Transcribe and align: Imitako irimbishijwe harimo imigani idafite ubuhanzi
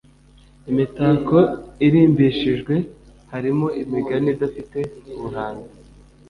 Imitako 0.71 1.37
irimbishijwe 1.85 2.75
harimo 3.31 3.67
imigani 3.81 4.27
idafite 4.35 4.79
ubuhanzi 5.15 5.69